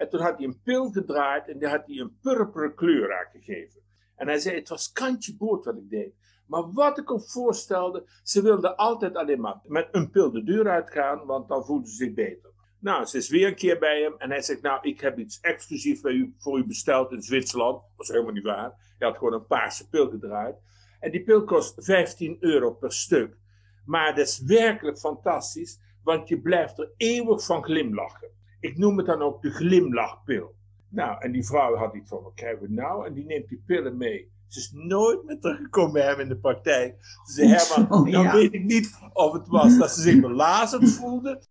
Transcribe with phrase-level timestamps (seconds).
[0.00, 3.80] En toen had hij een pil gedraaid en die had hij een purperen kleur aangegeven.
[4.16, 6.14] En hij zei, het was kantje boord wat ik deed.
[6.46, 10.68] Maar wat ik hem voorstelde, ze wilde altijd alleen maar met een pil de deur
[10.68, 12.50] uitgaan, want dan voelde ze zich beter.
[12.78, 15.40] Nou, ze is weer een keer bij hem en hij zegt, nou, ik heb iets
[15.40, 17.80] exclusief bij u, voor u besteld in Zwitserland.
[17.80, 18.94] Dat was helemaal niet waar.
[18.98, 20.56] Hij had gewoon een paarse pil gedraaid.
[21.00, 23.36] En die pil kost 15 euro per stuk.
[23.84, 28.38] Maar dat is werkelijk fantastisch, want je blijft er eeuwig van glimlachen.
[28.60, 30.54] Ik noem het dan ook de glimlachpil.
[30.88, 33.06] Nou, en die vrouw had iets van, wat krijgen we nou?
[33.06, 34.30] En die neemt die pillen mee.
[34.48, 36.96] Ze is nooit meer teruggekomen bij hem in de praktijk.
[37.26, 40.90] Ze zei, Herman, oh, dan weet ik niet of het was dat ze zich belazerd
[40.90, 41.42] voelde.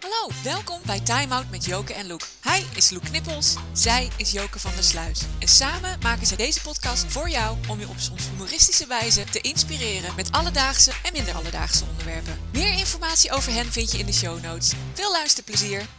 [0.00, 2.20] Hallo, welkom bij Time Out met Joke en Loek.
[2.42, 5.26] Hij is Loek Knippels, zij is Joke van der Sluis.
[5.40, 9.40] En samen maken ze deze podcast voor jou om je op soms humoristische wijze te
[9.40, 12.34] inspireren met alledaagse en minder alledaagse onderwerpen.
[12.52, 14.74] Meer informatie over hen vind je in de show notes.
[14.92, 15.97] Veel luisterplezier!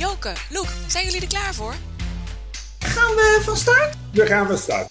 [0.00, 1.74] Joke, Loek, zijn jullie er klaar voor?
[2.78, 3.96] Gaan we van start?
[4.12, 4.90] We gaan van start.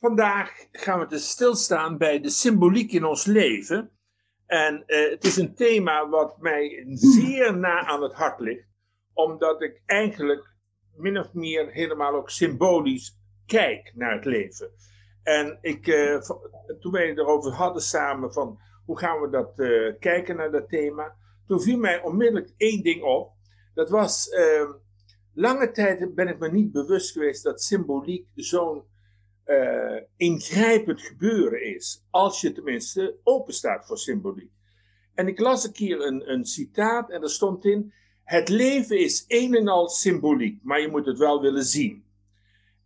[0.00, 3.90] Vandaag gaan we dus stilstaan bij de symboliek in ons leven.
[4.46, 8.68] En uh, het is een thema wat mij zeer na aan het hart ligt,
[9.12, 10.54] omdat ik eigenlijk
[10.96, 14.70] min of meer helemaal ook symbolisch kijk naar het leven.
[15.22, 16.20] En ik, uh,
[16.80, 21.16] toen wij erover hadden samen van hoe gaan we dat uh, kijken naar dat thema,
[21.46, 23.34] toen viel mij onmiddellijk één ding op.
[23.76, 24.70] Dat was, ehm,
[25.34, 28.82] lange tijd ben ik me niet bewust geweest dat symboliek zo'n
[29.46, 32.04] uh, ingrijpend gebeuren is.
[32.10, 34.50] Als je tenminste open staat voor symboliek.
[35.14, 37.92] En ik las een keer een, een citaat en er stond in:
[38.24, 42.04] Het leven is een en al symboliek, maar je moet het wel willen zien.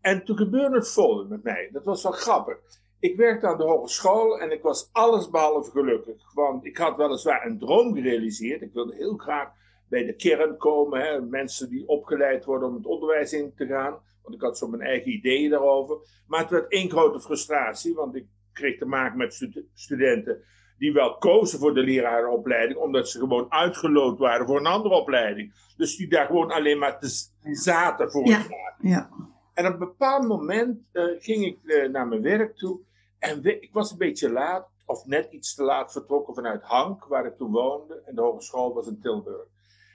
[0.01, 1.69] En toen gebeurde het volgende met mij.
[1.73, 2.59] Dat was wel grappig.
[2.99, 6.33] Ik werkte aan de hogeschool en ik was allesbehalve gelukkig.
[6.33, 8.63] Want ik had weliswaar een droom gerealiseerd.
[8.63, 9.59] Ik wilde heel graag
[9.91, 11.01] bij de kern komen.
[11.01, 13.99] Hè, mensen die opgeleid worden om het onderwijs in te gaan.
[14.23, 15.97] Want ik had zo mijn eigen ideeën daarover.
[16.27, 20.43] Maar het werd één grote frustratie, want ik kreeg te maken met studenten
[20.79, 25.53] die wel kozen voor de lerarenopleiding, omdat ze gewoon uitgeloot waren voor een andere opleiding.
[25.77, 28.47] Dus die daar gewoon alleen maar te zaten voor ja,
[28.81, 29.11] ja.
[29.55, 32.81] En op een bepaald moment uh, ging ik uh, naar mijn werk toe
[33.21, 37.27] en ik was een beetje laat, of net iets te laat vertrokken vanuit Hank, waar
[37.27, 38.03] ik toen woonde.
[38.07, 39.47] En de hogeschool was in Tilburg.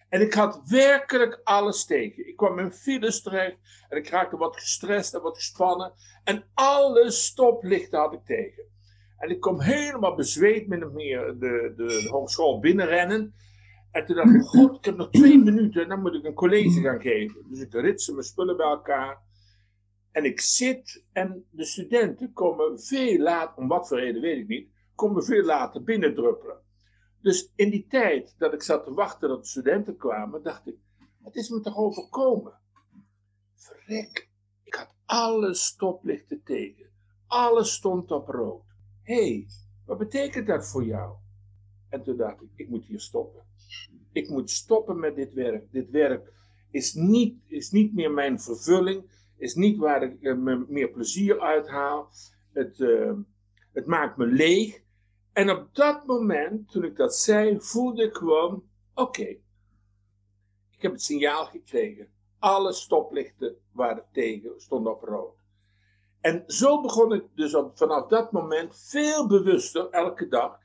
[0.09, 2.27] En ik had werkelijk alles tegen.
[2.27, 3.57] Ik kwam in files terecht
[3.89, 5.93] en ik raakte wat gestrest en wat gespannen.
[6.23, 8.63] En alle stoplichten had ik tegen.
[9.17, 13.33] En ik kom helemaal bezweet min of meer de, de, de hogeschool binnenrennen.
[13.91, 16.33] En toen dacht ik, god, ik heb nog twee minuten en dan moet ik een
[16.33, 17.45] college gaan geven.
[17.49, 19.23] Dus ik ritse mijn spullen bij elkaar.
[20.11, 24.47] En ik zit en de studenten komen veel later, om wat voor reden weet ik
[24.47, 26.57] niet, komen veel later binnendruppelen.
[27.25, 30.75] Dus in die tijd dat ik zat te wachten dat de studenten kwamen, dacht ik,
[31.17, 32.53] wat is me toch overkomen?
[33.55, 34.29] Verrek,
[34.63, 36.89] ik had alle stoplichten tegen.
[37.27, 38.63] Alles stond op rood.
[39.01, 39.47] Hé, hey,
[39.85, 41.15] wat betekent dat voor jou?
[41.89, 43.43] En toen dacht ik, ik moet hier stoppen.
[44.11, 45.71] Ik moet stoppen met dit werk.
[45.71, 46.33] Dit werk
[46.71, 49.03] is niet, is niet meer mijn vervulling,
[49.37, 52.09] is niet waar ik uh, me meer plezier uit haal.
[52.53, 53.13] Het, uh,
[53.73, 54.83] het maakt me leeg.
[55.35, 58.63] En op dat moment, toen ik dat zei, voelde ik gewoon:
[58.93, 59.27] oké,
[60.71, 62.07] ik heb het signaal gekregen.
[62.39, 65.35] Alle stoplichten waren tegen, stonden op rood.
[66.21, 70.59] En zo begon ik dus vanaf dat moment veel bewuster elke dag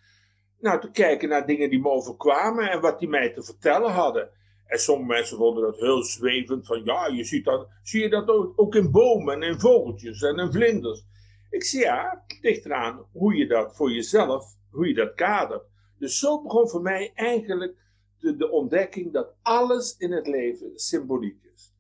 [0.60, 4.30] nou, te kijken naar dingen die me overkwamen en wat die mij te vertellen hadden.
[4.66, 8.28] En sommige mensen vonden dat heel zwevend, van ja, je ziet dat, zie je dat
[8.28, 11.04] ook, ook in bomen en in vogeltjes en in vlinders.
[11.50, 15.62] Ik zie ja, het ligt eraan hoe je dat voor jezelf hoe je dat kadert.
[15.98, 17.76] Dus zo begon voor mij eigenlijk
[18.19, 21.75] de, de ontdekking dat alles in het leven symboliek is.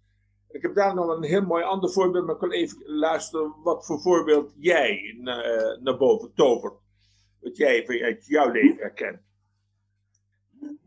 [0.50, 3.86] Ik heb daar nog een heel mooi ander voorbeeld, maar ik wil even luisteren wat
[3.86, 6.74] voor voorbeeld jij naar, naar boven tovert.
[7.40, 9.20] Wat jij uit jouw leven herkent.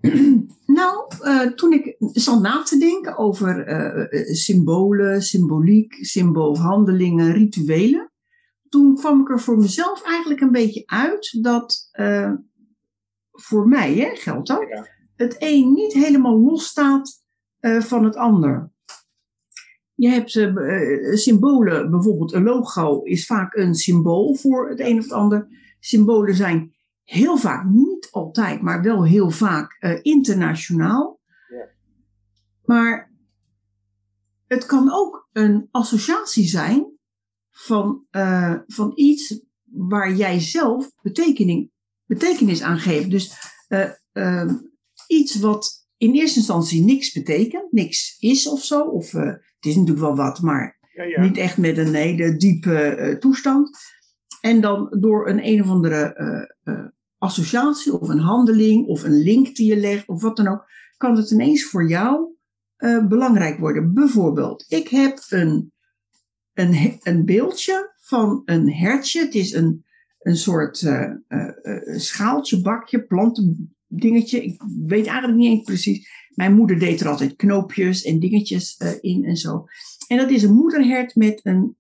[0.66, 8.12] Nou, uh, toen ik zat na te denken over uh, symbolen, symboliek, symboolhandelingen, rituelen,
[8.74, 12.34] toen kwam ik er voor mezelf eigenlijk een beetje uit dat uh,
[13.32, 17.24] voor mij hè, geldt dat, het een niet helemaal los staat
[17.60, 18.72] uh, van het ander.
[19.94, 25.04] Je hebt uh, symbolen, bijvoorbeeld een logo is vaak een symbool voor het een of
[25.04, 25.48] het ander.
[25.80, 26.74] Symbolen zijn
[27.04, 31.20] heel vaak, niet altijd, maar wel heel vaak internationaal.
[31.50, 31.70] Ja.
[32.66, 33.12] Maar
[34.48, 36.93] het kan ook een associatie zijn
[37.54, 41.68] van, uh, van iets waar jij zelf betekenis,
[42.06, 43.10] betekenis aan geeft.
[43.10, 43.34] Dus
[43.70, 44.52] uh, uh,
[45.08, 48.82] iets wat in eerste instantie niks betekent, niks is of zo.
[48.82, 51.22] Of uh, het is natuurlijk wel wat, maar Ja, ja.
[51.22, 53.78] niet echt met een hele diepe eh, toestand.
[54.42, 56.86] En dan door een een of andere eh, eh,
[57.18, 60.66] associatie of een handeling of een link die je legt of wat dan ook,
[60.98, 62.36] kan het ineens voor jou
[62.76, 63.94] eh, belangrijk worden.
[63.94, 65.73] Bijvoorbeeld, ik heb een,
[66.54, 69.20] een, een beeldje van een hertje.
[69.20, 69.86] Het is een,
[70.20, 74.44] een soort eh, eh, eh, schaaltje, bakje, plantendingetje.
[74.44, 76.10] Ik weet eigenlijk niet eens precies.
[76.36, 79.66] Mijn moeder deed er altijd knoopjes en dingetjes in en zo.
[80.08, 81.78] En dat is een moederhert met een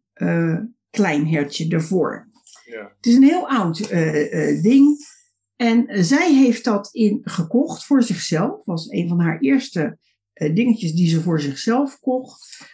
[0.90, 2.30] klein hertje ervoor.
[2.66, 2.94] Ja.
[2.96, 3.90] Het is een heel oud
[4.62, 4.98] ding.
[5.56, 8.66] En zij heeft dat in, gekocht voor zichzelf.
[8.66, 9.98] was een van haar eerste
[10.34, 12.72] dingetjes die ze voor zichzelf kocht.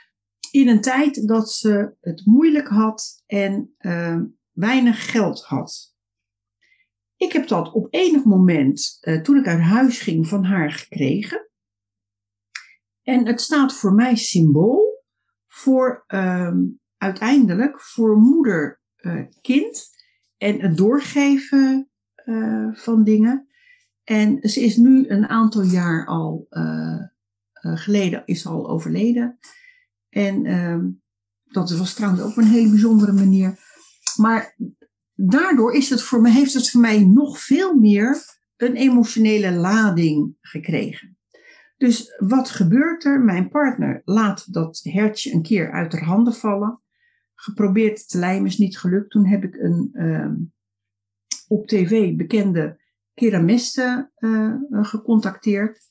[0.52, 4.20] In een tijd dat ze het moeilijk had en eh,
[4.52, 5.96] weinig geld had.
[7.16, 11.50] Ik heb dat op enig moment, eh, toen ik uit huis ging, van haar gekregen.
[13.02, 15.04] En het staat voor mij symbool
[15.48, 16.58] voor ehm,
[16.98, 19.88] uiteindelijk voor moeder eh, kind
[20.38, 21.84] en het doorgeven
[22.72, 23.48] van dingen.
[24.04, 26.48] En ze is nu een aantal jaar al
[27.62, 29.40] geleden is al overleden.
[30.10, 30.90] En ehm,
[31.44, 33.60] dat was trouwens ook een hele bijzondere manier.
[34.18, 34.56] Maar
[35.14, 38.18] daardoor is het voor me, heeft het voor mij nog veel meer
[38.58, 41.18] een emotionele lading gekregen.
[41.78, 43.22] Dus wat gebeurt er?
[43.22, 46.82] Mijn partner laat dat hertje een keer uit haar handen vallen
[47.36, 49.10] geprobeerd te lijmen, is niet gelukt.
[49.10, 50.36] Toen heb ik een ehm,
[51.48, 52.80] op tv bekende
[53.14, 55.88] keramiste eh, gecontacteerd.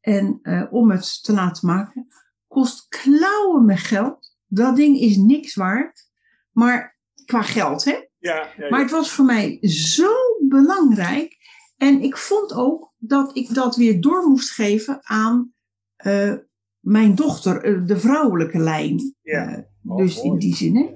[0.00, 2.06] En eh, om het te laten maken,
[2.48, 4.36] kost klauwen met geld.
[4.46, 6.06] Dat ding is niks waard.
[6.52, 7.92] Maar qua geld, hè?
[7.92, 8.68] Ja, ja, ja.
[8.68, 10.10] Maar het was voor mij zo
[10.48, 11.36] belangrijk.
[11.76, 15.52] En ik vond ook dat ik dat weer door moest geven aan
[15.96, 16.34] eh,
[16.78, 19.14] mijn dochter, eh, de vrouwelijke lijn.
[19.22, 19.48] Ja.
[19.56, 20.90] Eh, Oh, dus in die zin, hè?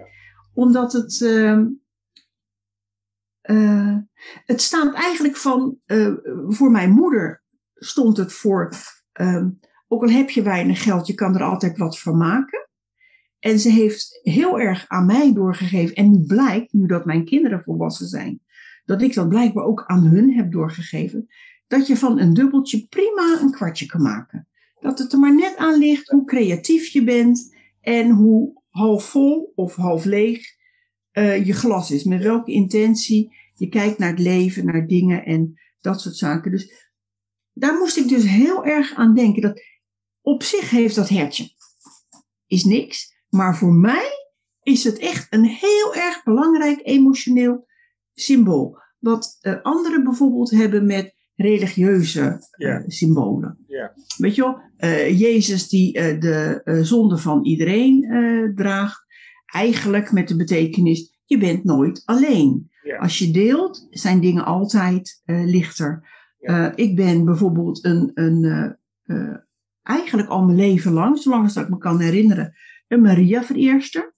[0.55, 1.21] Omdat het.
[1.23, 1.67] ehm,
[3.41, 3.97] eh,
[4.45, 5.79] het staat eigenlijk van.
[6.49, 7.43] voor mijn moeder
[7.75, 8.73] stond het voor.
[9.13, 9.51] ehm,
[9.93, 12.69] ook al heb je weinig geld, je kan er altijd wat van maken.
[13.39, 15.95] En ze heeft heel erg aan mij doorgegeven.
[15.95, 18.41] En blijkt, nu dat mijn kinderen volwassen zijn,
[18.85, 21.29] dat ik dat blijkbaar ook aan hun heb doorgegeven.
[21.67, 24.49] Dat je van een dubbeltje prima een kwartje kan maken.
[24.81, 29.53] Dat het er maar net aan ligt hoe creatief je bent en hoe half vol
[29.55, 30.47] of half leeg
[31.11, 32.05] eh, je glas is.
[32.05, 36.51] Met welke intentie je kijkt naar het leven, naar dingen en dat soort zaken.
[36.51, 36.91] Dus
[37.53, 39.43] daar moest ik dus heel erg aan denken.
[39.43, 39.61] Dat
[40.23, 41.51] op zich heeft dat hertje
[42.53, 43.15] is niks.
[43.29, 44.11] Maar voor mij
[44.63, 47.67] is het echt een heel erg belangrijk emotioneel
[48.15, 48.79] symbool.
[48.99, 53.59] Wat eh, anderen bijvoorbeeld hebben met religieuze eh, symbolen.
[54.17, 58.01] Weet je wel, eh, Jezus die de zonde van iedereen
[58.55, 59.05] draagt.
[59.47, 62.71] Eigenlijk met de betekenis, je bent nooit alleen.
[62.99, 66.09] Als je deelt, zijn dingen altijd lichter.
[66.75, 68.77] Ik ben bijvoorbeeld een, een
[69.83, 72.55] eigenlijk al mijn leven lang, zolang als dat ik me kan herinneren,
[72.89, 74.15] een Maria-vereerster.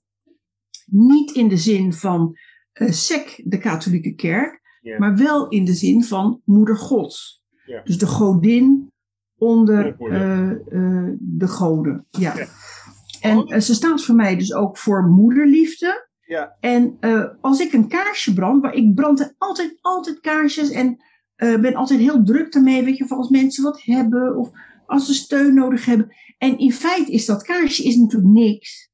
[0.86, 2.36] Niet in de zin van
[2.72, 4.60] eh sec, de katholieke kerk,
[4.98, 7.42] maar wel in de zin van moeder gods.
[7.64, 7.82] Ja.
[7.84, 8.92] Dus de godin
[9.38, 12.06] onder eh, eh, de goden.
[12.10, 12.34] Ja.
[13.20, 13.58] En Oh.
[13.58, 16.08] ze staat voor mij dus ook voor moederliefde.
[16.20, 16.56] Ja.
[16.60, 16.98] En
[17.40, 20.96] als ik een kaarsje brand, waar ik brand altijd, altijd kaarsjes en
[21.36, 24.50] ben altijd heel druk daarmee, weet je, of als mensen wat hebben of
[24.86, 26.14] als ze steun nodig hebben.
[26.38, 28.92] En in feite is dat kaarsje is natuurlijk niks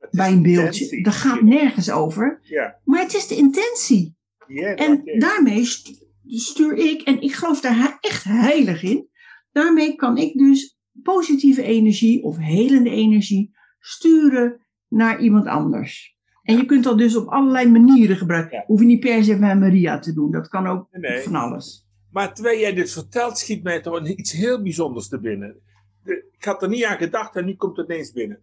[0.00, 1.02] is bij een beeldje.
[1.02, 2.38] Dat gaat nergens over.
[2.42, 4.16] Ja, Maar het is de intentie.
[4.46, 5.94] ja En daarmee stu-
[6.26, 9.08] stuur ik, en ik geloof daar echt heilig in,
[9.52, 16.16] daarmee kan ik dus positieve energie of helende energie sturen naar iemand anders.
[16.42, 18.56] En je kunt dat dus op allerlei manieren gebruiken.
[18.58, 18.64] Ja.
[18.66, 20.30] Hoef je niet per se bij Maria te doen.
[20.30, 21.20] Dat kan ook Nee.
[21.20, 21.86] van alles.
[22.12, 25.60] Maar terwijl jij dit vertelt, schiet mij toch iets heel bijzonders te binnen.
[26.04, 28.40] Ik had er niet aan gedacht en nu komt het ineens binnen.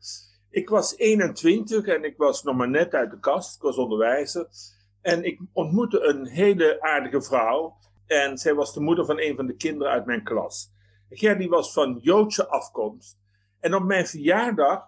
[0.49, 3.55] Ik was 21 en ik was nog maar net uit de kast.
[3.55, 4.47] Ik was onderwijzer.
[5.01, 7.77] En ik ontmoette een hele aardige vrouw.
[8.05, 10.71] En zij was de moeder van een van de kinderen uit mijn klas.
[11.09, 13.17] Gerdy was van Joodse afkomst.
[13.59, 14.83] En op mijn verjaardag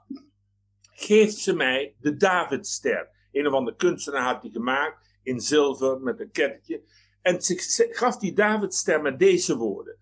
[0.81, 3.09] geeft ze mij de Davidster.
[3.31, 6.81] Een of andere kunstenaar had die gemaakt in zilver met een kettetje.
[7.21, 9.97] En ze gaf die Davidster met deze woorden.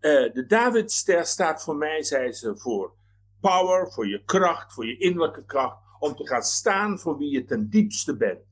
[0.00, 2.94] Eh, de Davidster staat voor mij, zei ze, voor
[3.40, 5.82] power, voor je kracht, voor je innerlijke kracht.
[5.98, 8.44] Om te gaan staan voor wie je ten diepste bent.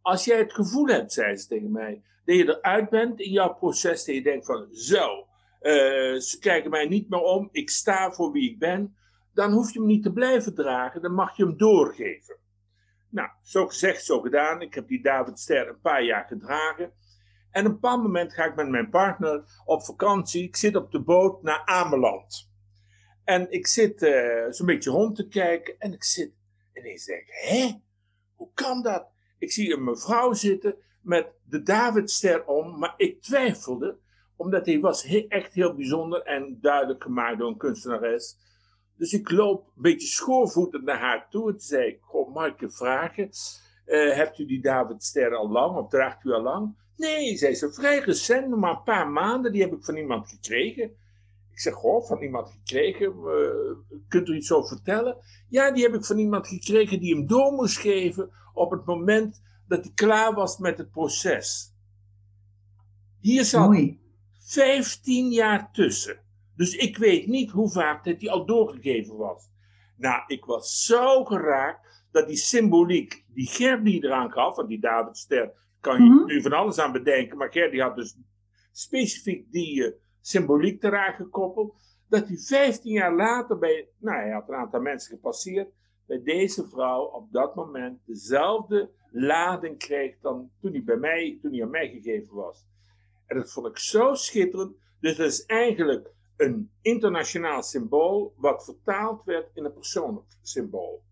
[0.00, 3.54] Als jij het gevoel hebt, zei ze tegen mij, dat je eruit bent in jouw
[3.54, 5.26] proces, dat je denkt van zo,
[5.60, 5.72] eh,
[6.18, 8.96] ze kijken mij niet meer om, ik sta voor wie ik ben,
[9.34, 12.36] dan hoef je hem niet te blijven dragen, dan mag je hem doorgeven.
[13.12, 14.62] Nou, zo gezegd, zo gedaan.
[14.62, 16.92] Ik heb die David Ster een paar jaar gedragen.
[17.52, 20.42] En op een bepaald moment ga ik met mijn partner op vakantie.
[20.42, 22.50] Ik zit op de boot naar Ameland.
[23.24, 25.74] En ik zit uh, zo'n beetje rond te kijken.
[25.78, 26.32] En ik zit
[26.74, 27.80] ineens denk hé?
[28.34, 29.06] Hoe kan dat?
[29.38, 32.78] Ik zie een mevrouw zitten met de Davidster om.
[32.78, 33.98] Maar ik twijfelde,
[34.36, 38.36] omdat hij was echt heel bijzonder en duidelijk gemaakt door een kunstenares.
[38.96, 41.46] Dus ik loop een beetje schoorvoetend naar haar toe.
[41.46, 43.30] En toen zei ik, goh, mag ik je vragen?
[43.86, 46.76] Uh, hebt u die Davidster al lang of draagt u al lang?
[46.96, 49.52] Nee, zei ze, vrij recent, nog maar een paar maanden.
[49.52, 50.84] Die heb ik van iemand gekregen.
[51.50, 53.14] Ik zeg, goh, van iemand gekregen.
[53.24, 55.16] Uh, kunt u iets over vertellen?
[55.48, 59.42] Ja, die heb ik van iemand gekregen die hem door moest geven op het moment
[59.68, 61.74] dat hij klaar was met het proces.
[63.20, 64.00] Hier zat Mooi.
[64.38, 66.20] 15 jaar tussen.
[66.56, 69.50] Dus ik weet niet hoe vaak dat hij al doorgegeven was.
[69.96, 75.16] Nou, ik was zo geraakt dat die symboliek die Gerdy eraan gaf, want die David
[75.16, 78.16] Ster kan je mm nu van alles aan bedenken, maar Gerdy had dus
[78.72, 81.74] specifiek die uh, symboliek eraan gekoppeld,
[82.08, 85.68] dat hij 15 jaar later bij, nou hij had een aantal mensen gepasseerd,
[86.06, 91.52] bij deze vrouw op dat moment dezelfde lading kreeg dan toen hij bij mij, toen
[91.52, 92.66] hij aan mij gegeven was.
[93.26, 94.76] En dat vond ik zo schitterend.
[95.00, 101.02] Dus dat is eigenlijk een internationaal symbool wat vertaald werd in een persoonlijk symbool.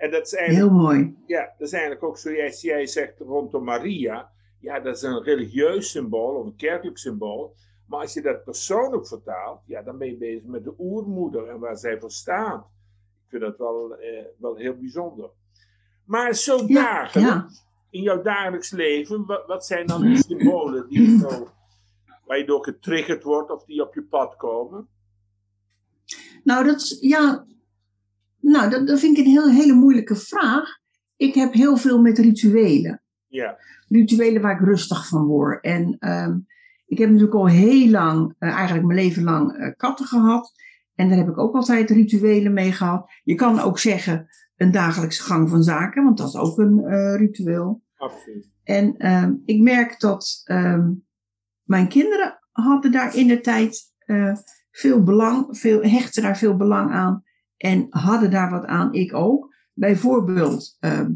[0.00, 1.16] En dat is eigenlijk, Heel mooi.
[1.26, 4.30] Ja, dat is eigenlijk ook zoals jij zegt rondom Maria.
[4.60, 7.54] Ja, dat is een religieus symbool of een kerkelijk symbool.
[7.86, 11.58] Maar als je dat persoonlijk vertaalt, ja, dan ben je bezig met de oermoeder en
[11.58, 12.66] waar zij voor staat.
[13.24, 15.30] Ik vind dat wel, eh, wel heel bijzonder.
[16.04, 16.56] Maar zo
[17.90, 21.48] in jouw dagelijks leven, wat, wat zijn dan de symbolen die zo
[22.26, 24.88] waar je door getriggerd wordt of die op je pad komen?
[26.44, 27.46] Nou, dat, ja,
[28.50, 30.78] nou, dat, dat vind ik een heel, hele moeilijke vraag.
[31.16, 33.02] Ik heb heel veel met rituelen.
[33.26, 33.58] Ja.
[33.88, 35.64] Rituelen waar ik rustig van word.
[35.64, 36.38] En ehm,
[36.86, 40.52] ik heb natuurlijk al heel lang, uh, eigenlijk mijn leven lang, uh, katten gehad.
[40.94, 43.10] En daar heb ik ook altijd rituelen mee gehad.
[43.22, 47.16] Je kan ook zeggen een dagelijkse gang van zaken, want dat is ook een uh,
[47.16, 47.82] ritueel.
[47.96, 48.50] Absoluut.
[48.64, 50.92] En ehm, ik merk dat ehm,
[51.62, 53.92] mijn kinderen hadden daar in de tijd
[54.70, 57.24] veel belang, veel, hechten daar veel belang aan
[57.60, 59.54] en hadden daar wat aan, ik ook.
[59.72, 61.06] Bijvoorbeeld, uh,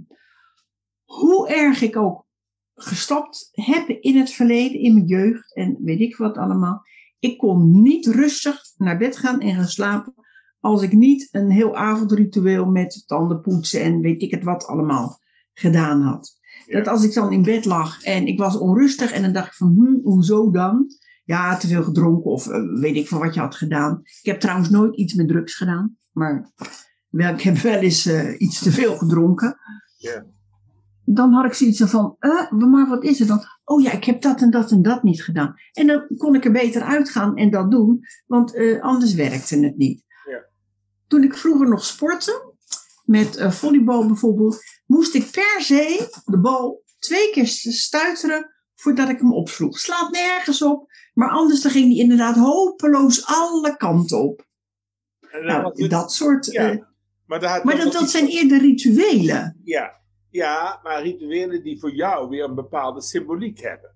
[1.04, 2.26] hoe erg ik ook
[2.74, 6.82] gestapt heb in het verleden, in mijn jeugd en weet ik wat allemaal.
[7.18, 10.14] Ik kon niet rustig naar bed gaan en gaan slapen
[10.60, 15.20] als ik niet een heel avondritueel met tanden poetsen en weet ik het wat allemaal
[15.52, 16.38] gedaan had.
[16.66, 19.54] Dat als ik dan in bed lag en ik was onrustig en dan dacht ik
[19.54, 20.86] van, hm, hoezo dan?
[21.24, 24.00] Ja, te veel gedronken of uh, weet ik van wat je had gedaan.
[24.02, 26.52] Ik heb trouwens nooit iets met drugs gedaan, maar
[27.08, 29.56] wel, ik heb wel eens uh, iets te veel gedronken.
[29.96, 30.26] Ja.
[31.04, 33.44] Dan had ik zoiets van, uh, maar wat is het dan?
[33.64, 35.54] Oh ja, ik heb dat en dat en dat niet gedaan.
[35.72, 40.04] En dan kon ik er beter uitgaan en dat doen, want anders werkte het niet.
[40.28, 40.44] Ja.
[41.06, 42.52] Toen ik vroeger nog sportte,
[43.04, 49.32] met volleybal bijvoorbeeld, moest ik per se de bal twee keer stuiteren voordat ik hem
[49.32, 49.78] opsloeg.
[49.78, 54.46] Slaat nergens op, maar anders dan ging die inderdaad hopeloos alle kanten op.
[55.42, 56.46] Nou, dat soort.
[56.46, 56.82] Ja, uh,
[57.26, 59.60] maar dat, maar dat, dat zijn eerder rituelen.
[59.64, 63.94] Ja, ja, maar rituelen die voor jou weer een bepaalde symboliek hebben.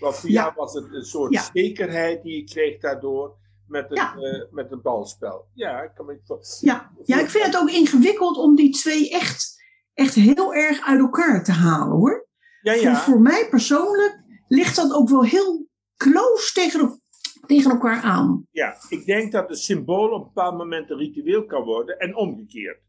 [0.00, 0.42] Want voor ja.
[0.42, 1.48] jou was het een soort ja.
[1.52, 4.16] zekerheid die je kreeg daardoor met het, ja.
[4.16, 5.48] uh, met het balspel.
[5.54, 6.20] Ja, ik kan me
[6.60, 6.90] ja.
[7.04, 9.62] ja, ik vind het ook ingewikkeld om die twee echt,
[9.94, 12.28] echt heel erg uit elkaar te halen hoor.
[12.62, 12.94] Ja, ja.
[12.94, 15.65] Voor, voor mij persoonlijk ligt dat ook wel heel
[15.96, 17.02] close tegen,
[17.46, 18.46] tegen elkaar aan.
[18.50, 22.16] Ja, ik denk dat een symbool op een bepaald moment een ritueel kan worden en
[22.16, 22.80] omgekeerd.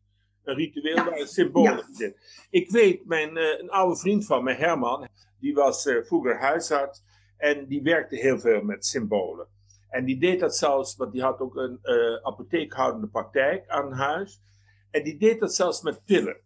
[0.44, 1.06] Een ritueel ja.
[1.06, 1.78] waar een symbool ja.
[1.78, 2.46] in zit.
[2.50, 5.08] Ik weet, mijn, uh, een oude vriend van me, Herman,
[5.40, 7.04] die was uh, vroeger huisarts
[7.38, 9.48] en die werkte heel veel met symbolen.
[9.90, 14.42] En die deed dat zelfs, want die had ook een uh, apotheekhoudende praktijk aan huis.
[14.92, 16.38] En die deed dat zelfs met pillen.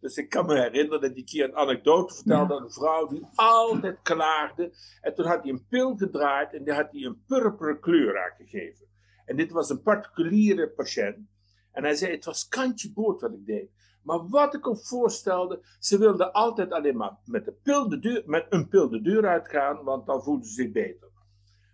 [0.00, 3.06] Dus ik kan me herinneren dat hij een keer een anekdote vertelde aan een vrouw
[3.06, 4.72] die altijd klaagde.
[5.00, 8.86] En toen had hij een pil gedraaid en die had hij een purperen kleur aangegeven.
[9.24, 11.28] En dit was een particuliere patiënt.
[11.72, 13.70] En hij zei, het was kantje boord wat ik deed.
[14.02, 18.22] Maar wat ik ook voorstelde, ze wilde altijd alleen maar met, de pil de deur,
[18.26, 21.08] met een pil de deur uitgaan, want dan voelde ze zich beter.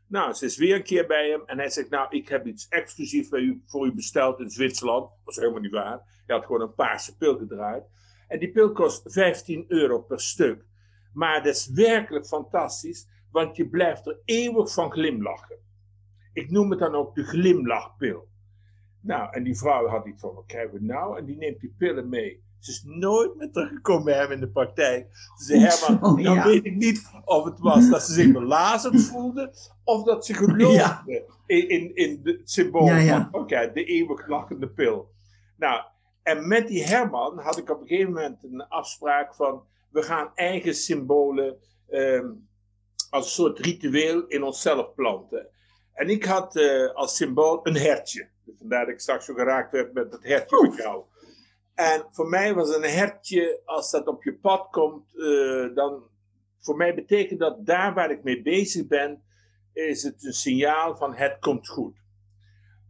[0.06, 2.68] Nou, ze is weer een keer bij hem en hij zegt, nou, ik heb iets
[2.68, 5.02] exclusief bij u, voor u besteld in Zwitserland.
[5.02, 6.22] Dat was helemaal niet waar.
[6.26, 7.84] Hij had gewoon een paarse pil gedraaid.
[8.34, 10.64] En die pil kost 15 euro per stuk.
[11.12, 15.56] Maar dat is werkelijk fantastisch, want je blijft er eeuwig van glimlachen.
[16.32, 18.28] Ik noem het dan ook de glimlachpil.
[19.00, 21.18] Nou, en die vrouw had iets van, wat krijgen we nou?
[21.18, 22.42] En die neemt die pillen mee.
[22.58, 25.06] Ze is nooit meer teruggekomen bij hem in de praktijk.
[25.38, 26.44] Ze zei, Herman, Oh, dan ja.
[26.44, 30.72] weet ik niet of het was dat ze zich belazerd voelde, of dat ze geloofde
[30.72, 31.04] Ja.
[31.46, 33.28] in, in, het symbool Ja, ja.
[33.30, 35.12] van, oké, de eeuwig lachende pil.
[35.56, 35.82] Nou,
[36.24, 40.30] en met die Herman had ik op een gegeven moment een afspraak van, we gaan
[40.34, 41.56] eigen symbolen
[41.88, 42.30] ehm,
[43.10, 45.48] als een soort ritueel in onszelf planten.
[45.92, 48.28] En ik had eh, als symbool een hertje.
[48.58, 51.04] Vandaar dat ik straks zo geraakt werd met het hertje van jou.
[51.74, 56.02] En voor mij was een hertje, als dat op je pad komt, eh, dan
[56.60, 59.22] voor mij betekent dat daar waar ik mee bezig ben,
[59.72, 61.96] is het een signaal van het komt goed.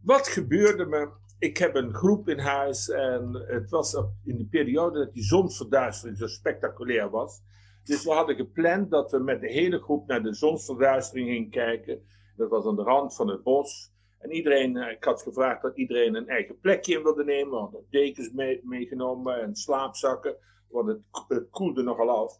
[0.01, 1.09] Wat gebeurde me?
[1.45, 6.17] Ik heb een groep in huis en het was in de periode dat die zonsverduistering
[6.17, 7.41] zo spectaculair was.
[7.83, 12.05] Dus we hadden gepland dat we met de hele groep naar de zonsverduistering gingen kijken.
[12.35, 13.91] Dat was aan de rand van het bos.
[14.19, 17.51] En iedereen, eh, ik had gevraagd dat iedereen een eigen plekje in wilde nemen.
[17.51, 20.35] We hadden dekens mee, meegenomen en slaapzakken,
[20.69, 22.39] want het, het koelde nogal af.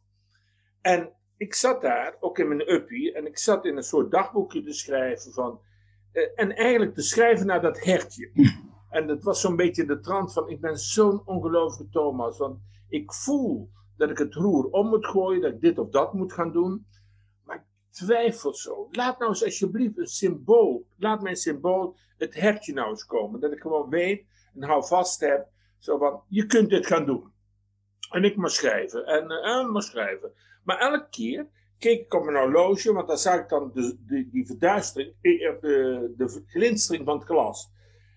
[0.81, 4.63] En ik zat daar, ook in mijn uppie, en ik zat in een soort dagboekje
[4.63, 5.59] te schrijven van...
[6.11, 8.31] eh, en eigenlijk te schrijven naar dat hertje.
[8.95, 12.59] En dat was zo'n beetje de trant van, ik ben zo'n ongelooflijke Thomas, want
[12.89, 16.33] ik voel dat ik het roer om moet gooien, dat ik dit of dat moet
[16.33, 16.85] gaan doen.
[17.43, 18.87] Maar ik twijfel zo.
[18.91, 23.39] Laat nou eens alsjeblieft een symbool, laat mijn symbool het hertje nou eens komen.
[23.39, 25.47] Dat ik gewoon weet en hou vast heb,
[25.79, 27.31] zo van, je kunt dit gaan doen.
[28.09, 30.31] En ik maar schrijven en, eh, en maar schrijven.
[30.63, 31.47] Maar elke keer
[31.77, 35.47] keek ik op mijn horloge, want dan zag ik dan de, de, die verduistering, eh,
[35.47, 37.73] eh, de, de glinstering van het glas.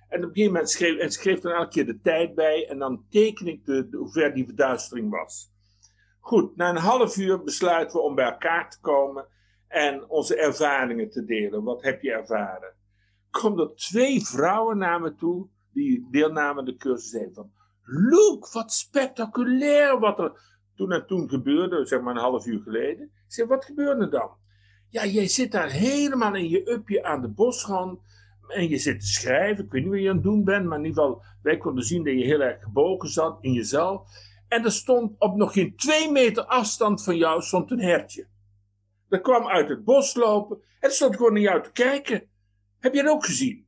[0.08, 2.78] En op een gegeven moment schreef, en schreef dan elke keer de tijd bij en
[2.78, 5.52] dan teken ik de, hoe ver die verduistering was.
[6.20, 9.26] Goed, na een half uur besluiten we om bij elkaar te komen
[9.68, 11.62] en onze ervaringen te delen.
[11.64, 12.74] Wat heb je ervaren?
[13.30, 17.50] Komen er twee vrouwen naar me toe die deelnamen de cursus zeiden van...
[17.82, 23.04] Luke, wat spectaculair wat er toen en toen gebeurde, zeg maar een half uur geleden.
[23.04, 24.30] Ik zei, wat gebeurde dan?
[24.90, 28.00] Ja, jij zit daar helemaal in je upje aan de bosrand
[28.50, 29.64] en je zit te schrijven.
[29.64, 31.84] Ik weet niet wat je aan het doen bent, maar in ieder geval, wij konden
[31.84, 34.08] zien dat je heel erg gebogen zat in jezelf.
[34.48, 38.26] En er stond op nog geen twee meter afstand van jou stond een hertje.
[39.08, 42.28] Dat kwam uit het bos lopen en stond gewoon naar jou te kijken.
[42.78, 43.66] Heb je het ook gezien?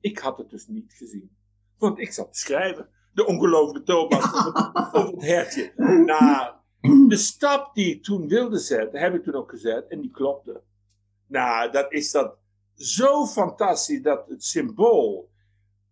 [0.00, 1.36] Ik had het dus niet gezien.
[1.78, 2.88] Want ik zat te schrijven.
[3.12, 4.46] De ongelooflijke Thomas
[4.92, 5.72] over het hertje.
[6.06, 6.54] Nou,
[7.08, 10.62] de stap die ik toen wilde zetten, heb ik toen ook gezet en die klopte.
[11.26, 12.36] Nou, dat is dat
[12.78, 15.30] zo fantastisch dat het symbool,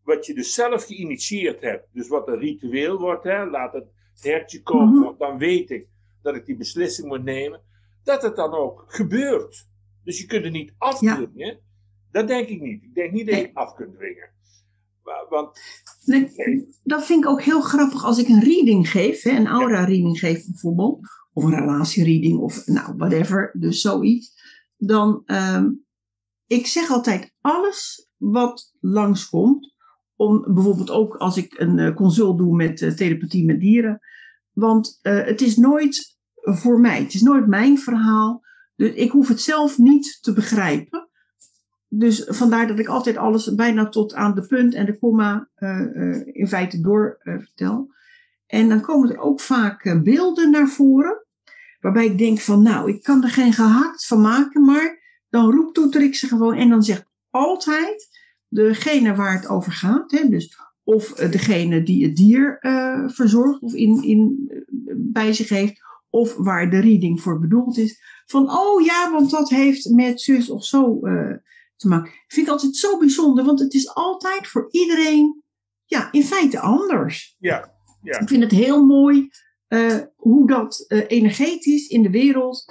[0.03, 3.87] wat je dus zelf geïnitieerd hebt, dus wat een ritueel wordt, hè, laat het
[4.21, 5.03] hertje komen, Mhm.
[5.05, 5.89] want dan weet ik
[6.23, 7.61] dat ik die beslissing moet nemen,
[8.05, 9.67] dat het dan ook gebeurt.
[10.05, 11.61] Dus je kunt het niet afdwingen.
[12.11, 12.83] Dat denk ik niet.
[12.83, 14.31] Ik denk niet dat je het af kunt dwingen.
[15.29, 15.61] Want,
[16.05, 16.31] Nee,
[16.85, 20.47] dat vind ik ook heel grappig als ik een reading geef, hè, een aura-reading geef
[20.47, 20.99] bijvoorbeeld,
[21.33, 24.35] of een relatiereading of nou, whatever, dus zoiets.
[24.77, 25.71] Dan, ehm,
[26.47, 29.75] ik zeg altijd alles wat langskomt,
[30.17, 34.01] om bijvoorbeeld ook als ik een eh, consult doe met eh, telepathie met dieren,
[34.53, 38.45] want eh, het is nooit voor mij, het is nooit mijn verhaal,
[38.77, 41.09] dus ik hoef het zelf niet te begrijpen.
[41.89, 45.49] Dus vandaar dat ik altijd alles bijna tot aan de punt en de komma
[46.33, 47.95] in feite door vertel.
[48.47, 51.27] En dan komen er ook vaak beelden naar voren.
[51.81, 54.65] Waarbij ik denk van nou, ik kan er geen gehakt van maken.
[54.65, 55.06] Maar
[55.37, 56.55] dan roeptoeter ik ze gewoon.
[56.55, 58.09] En dan zegt altijd
[58.49, 60.11] degene waar het over gaat.
[60.11, 65.33] Hè, dus of eh, degene die het dier eh, verzorgt of in, in, eh, bij
[65.33, 65.85] zich heeft.
[66.11, 68.01] Of waar de reading voor bedoeld is.
[68.27, 71.01] Van oh ja, want dat heeft met zus of zo
[71.77, 72.13] te maken.
[72.27, 75.43] Vind ik altijd zo bijzonder, want het is altijd voor iedereen,
[75.85, 77.37] ja, in feite anders.
[77.39, 78.21] ja, ja.
[78.21, 79.29] Ik vind het heel mooi
[80.17, 82.65] hoe dat energetisch in de wereld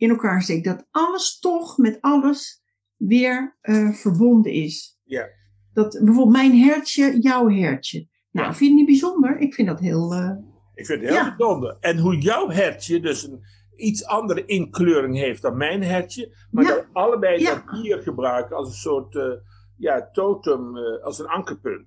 [0.00, 0.64] in elkaar steekt.
[0.64, 2.62] Dat alles toch met alles
[2.96, 4.98] weer eh, verbonden is.
[5.04, 5.28] Ja.
[5.72, 8.08] Dat bijvoorbeeld mijn hertje, jouw hertje.
[8.30, 8.54] Nou, Ja.
[8.54, 9.38] vind je het niet bijzonder?
[9.38, 10.12] Ik vind dat heel.
[10.14, 10.30] eh,
[10.74, 11.36] Ik vind het heel Ja.
[11.36, 11.76] bijzonder.
[11.80, 13.40] En hoe jouw hertje dus een
[13.76, 16.36] iets andere inkleuring heeft dan mijn hertje.
[16.50, 16.74] Maar Ja.
[16.74, 17.54] dat allebei Ja.
[17.54, 19.32] dat dier gebruiken als een soort eh,
[19.76, 21.86] ja, totem, eh, als een ankerpunt.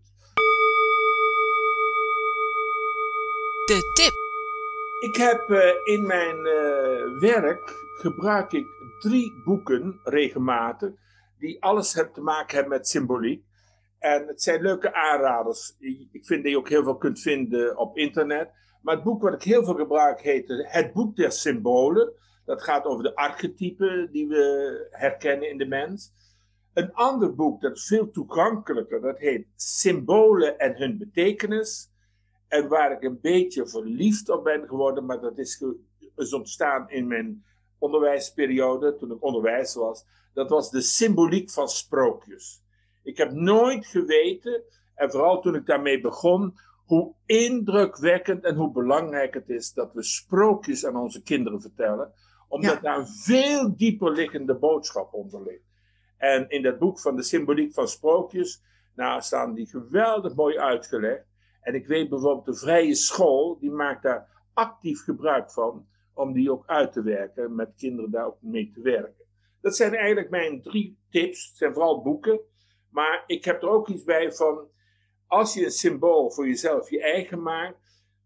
[3.65, 4.22] De tip.
[5.03, 8.65] Ik heb eh, in mijn eh, werk gebruik ik
[8.99, 10.91] drie boeken regelmatig
[11.39, 13.43] die alles hebben te maken hebben met symboliek.
[13.99, 15.75] En het zijn leuke aanraders.
[16.11, 18.49] Ik vind dat je ook heel veel kunt vinden op internet.
[18.81, 22.13] Maar het boek wat ik heel veel gebruik heet Het Boek der Symbolen.
[22.45, 26.13] Dat gaat over de archetypen die we herkennen in de mens.
[26.73, 31.92] Een ander boek, dat is veel toegankelijker, dat heet Symbolen en hun betekenis.
[32.53, 35.63] En waar ik een beetje verliefd op ben geworden, maar dat is,
[36.15, 37.45] is ontstaan in mijn
[37.77, 40.05] onderwijsperiode, toen ik onderwijzer was.
[40.33, 42.63] Dat was de symboliek van sprookjes.
[43.03, 44.63] Ik heb nooit geweten,
[44.95, 50.03] en vooral toen ik daarmee begon, hoe indrukwekkend en hoe belangrijk het is dat we
[50.03, 52.13] sprookjes aan onze kinderen vertellen,
[52.47, 55.71] omdat daar een veel dieper liggende boodschap onder ligt.
[56.17, 58.61] En in dat boek van de symboliek van sprookjes,
[58.95, 61.31] nou, staan die geweldig mooi uitgelegd.
[61.63, 66.51] En ik weet bijvoorbeeld de vrije school, die maakt daar actief gebruik van, om die
[66.51, 69.25] ook uit te werken, met kinderen daar ook mee te werken.
[69.61, 71.47] Dat zijn eigenlijk mijn drie tips.
[71.47, 72.39] Het zijn vooral boeken.
[72.89, 74.67] Maar ik heb er ook iets bij van,
[75.27, 77.77] als je een symbool voor jezelf je eigen maakt,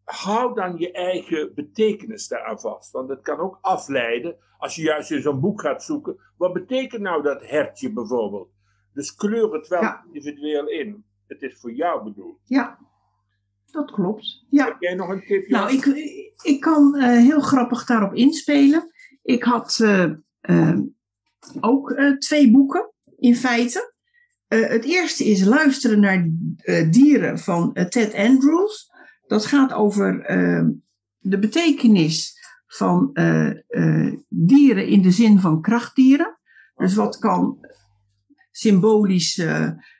[0.04, 2.92] hou dan je eigen betekenis daaraan vast.
[2.92, 6.20] Want het kan ook afleiden als je juist in zo'n boek gaat zoeken.
[6.38, 8.50] Wat betekent nou dat hertje bijvoorbeeld?
[8.94, 11.06] Dus kleur het wel individueel in.
[11.28, 12.40] Het is voor jou bedoeld.
[12.44, 12.80] Ja,
[13.72, 14.46] dat klopt.
[14.50, 14.66] Ja.
[14.66, 15.48] Heb jij nog een tip?
[15.48, 15.86] Nou, ik,
[16.44, 18.92] ik kan uh, heel grappig daarop inspelen.
[19.24, 20.80] Ik had uh, uh,
[21.60, 23.94] ook twee boeken, in feite.
[24.48, 26.30] het eerste is Luisteren naar
[26.90, 28.92] dieren van Ted Andrews.
[29.28, 30.24] Dat gaat over
[31.18, 32.36] de betekenis
[32.68, 33.12] van
[34.28, 36.40] dieren in de zin van krachtdieren.
[36.76, 37.58] Dus wat kan
[38.52, 39.46] symbolisch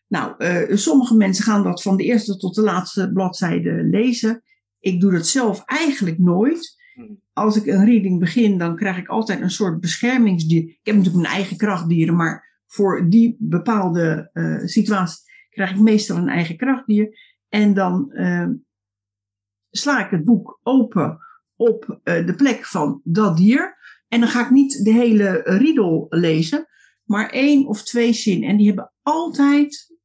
[0.08, 4.44] nou, uh, sommige mensen gaan dat van de eerste tot de laatste bladzijde lezen.
[4.80, 6.76] Ik doe dat zelf eigenlijk nooit.
[6.94, 7.22] Hmm.
[7.34, 10.62] Als ik een reading begin, dan krijg ik altijd een soort beschermingsdier.
[10.64, 16.18] Ik heb natuurlijk mijn eigen krachtdieren, maar voor die bepaalde uh, situatie krijg ik meestal
[16.18, 17.18] een eigen krachtdier.
[17.50, 18.50] En dan uh,
[19.70, 21.18] sla ik het boek open
[21.56, 23.78] op de plek van dat dier.
[24.08, 26.68] En dan ga ik niet de hele riedel lezen,
[27.04, 28.50] maar één of twee zinnen.
[28.50, 29.97] En die hebben altijd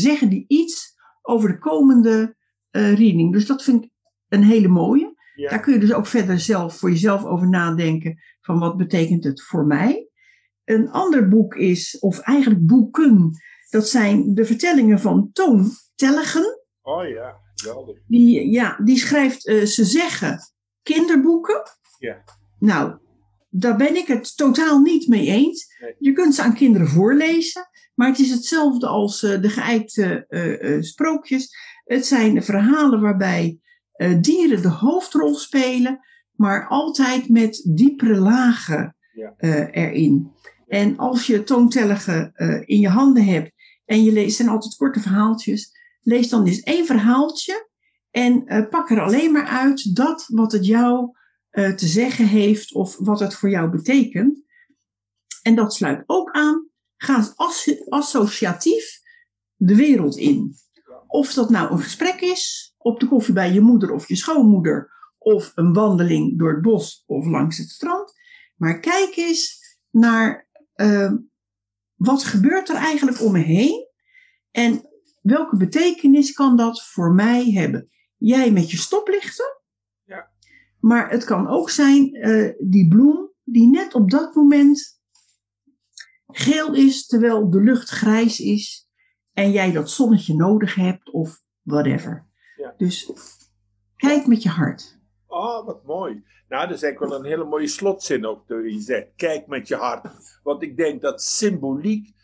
[0.00, 2.36] zeggen die iets over de komende
[2.70, 3.32] uh, reading.
[3.32, 3.90] Dus dat vind ik
[4.28, 5.20] een hele mooie.
[5.34, 9.42] Daar kun je dus ook verder zelf voor jezelf over nadenken van wat betekent het
[9.42, 10.08] voor mij.
[10.64, 13.30] Een ander boek is, of eigenlijk boeken,
[13.70, 16.60] dat zijn de vertellingen van Toon Tellegen.
[16.82, 17.98] Oh ja, geweldig.
[18.06, 20.38] Die, ja, die schrijft, uh, ze zeggen,
[20.82, 21.62] kinderboeken.
[21.98, 22.24] Ja.
[22.58, 22.98] Nou,
[23.54, 25.66] daar ben ik het totaal niet mee eens.
[25.98, 27.70] Je kunt ze aan kinderen voorlezen.
[27.94, 31.56] Maar het is hetzelfde als uh, de geëikte uh, sprookjes.
[31.84, 33.58] Het zijn verhalen waarbij
[34.20, 36.00] dieren de hoofdrol spelen,
[36.32, 38.96] maar altijd met diepere lagen
[39.70, 40.30] erin.
[40.66, 42.32] En als je toontellige
[42.64, 43.52] in je handen hebt
[43.84, 45.70] en je leest, zijn altijd korte verhaaltjes,
[46.02, 47.68] lees dan eens één verhaaltje
[48.10, 51.10] en pak er alleen maar uit dat wat het jou
[51.52, 54.42] te zeggen heeft of wat het voor jou betekent.
[55.42, 56.70] En dat sluit ook aan
[57.02, 57.34] Ga
[57.88, 59.00] associatief
[59.56, 60.54] de wereld in.
[61.06, 64.90] Of dat nou een gesprek is, op de koffie bij je moeder of je schoonmoeder,
[65.18, 68.12] of een wandeling door het bos of langs het strand.
[68.56, 69.60] Maar kijk eens
[69.90, 71.12] naar uh,
[71.94, 73.88] wat gebeurt er eigenlijk om me heen
[74.50, 74.88] en
[75.20, 77.90] welke betekenis kan dat voor mij hebben.
[78.16, 79.61] Jij met je stoplichten.
[80.82, 85.00] Maar het kan ook zijn uh, die bloem die net op dat moment
[86.26, 88.88] geel is terwijl de lucht grijs is
[89.32, 92.28] en jij dat zonnetje nodig hebt of whatever.
[92.56, 92.74] Ja.
[92.76, 93.12] Dus
[93.96, 95.00] kijk met je hart.
[95.26, 96.24] Oh, wat mooi.
[96.48, 99.08] Nou, dat is eigenlijk wel een hele mooie slotzin ook, je zegt.
[99.16, 100.40] Kijk met je hart.
[100.42, 102.14] Want ik denk dat symboliek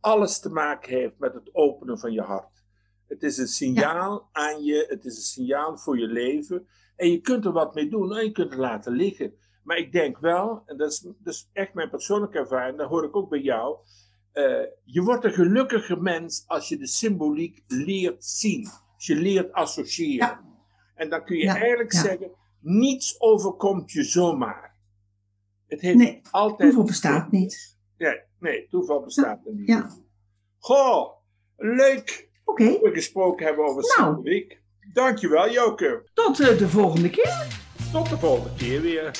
[0.00, 2.64] alles te maken heeft met het openen van je hart.
[3.06, 6.68] Het is een signaal aan je, het is een signaal voor je leven.
[7.00, 9.34] En je kunt er wat mee doen en je kunt het laten liggen.
[9.62, 13.04] Maar ik denk wel, en dat is, dat is echt mijn persoonlijke ervaring, dat hoor
[13.04, 13.76] ik ook bij jou.
[14.34, 14.44] Uh,
[14.84, 18.68] je wordt een gelukkiger mens als je de symboliek leert zien.
[18.94, 20.26] Als je leert associëren.
[20.28, 20.44] Ja.
[20.94, 22.00] En dan kun je Ja, eigenlijk ja.
[22.00, 24.76] zeggen, niets overkomt je zomaar.
[25.66, 26.68] Het heeft Nee, altijd...
[26.68, 27.78] Toeval bestaat niet.
[27.98, 29.68] Nee, nee, toeval bestaat er niet.
[29.68, 29.90] Ja,
[30.58, 31.10] Goh,
[31.56, 32.64] leuk oké.
[32.64, 34.14] dat we gesproken hebben over Nou.
[34.14, 34.59] symboliek.
[34.92, 36.02] Dankjewel, Joke.
[36.14, 37.46] Tot eh, de volgende keer.
[37.92, 39.10] Tot de volgende keer weer.